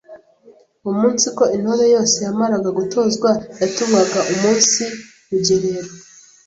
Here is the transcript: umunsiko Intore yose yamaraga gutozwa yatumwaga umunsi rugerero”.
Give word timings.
umunsiko 0.89 1.43
Intore 1.55 1.85
yose 1.95 2.17
yamaraga 2.27 2.69
gutozwa 2.79 3.29
yatumwaga 3.61 4.19
umunsi 4.33 4.83
rugerero”. 5.29 5.91